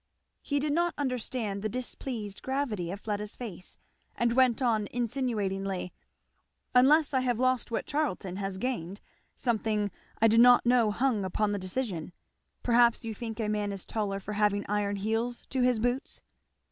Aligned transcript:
He 0.41 0.57
did 0.57 0.73
not 0.73 0.95
understand 0.97 1.61
the 1.61 1.69
displeased 1.69 2.41
gravity 2.41 2.89
of 2.89 2.99
Fleda's 2.99 3.35
face, 3.35 3.77
and 4.15 4.33
went 4.33 4.59
on 4.59 4.87
insinuatingly; 4.89 5.93
"Unless 6.73 7.13
I 7.13 7.19
have 7.19 7.39
lost 7.39 7.69
what 7.69 7.85
Charlton 7.85 8.37
has 8.37 8.57
gained 8.57 8.99
something 9.35 9.91
I 10.19 10.27
did 10.27 10.39
not 10.39 10.65
know 10.65 10.89
hung 10.89 11.23
upon 11.23 11.51
the 11.51 11.59
decision 11.59 12.13
Perhaps 12.63 13.05
you 13.05 13.13
think 13.13 13.39
a 13.39 13.47
man 13.47 13.71
is 13.71 13.85
taller 13.85 14.19
for 14.19 14.33
having 14.33 14.65
iron 14.67 14.95
heels 14.95 15.45
to 15.51 15.61
his 15.61 15.79
boots?" 15.79 16.23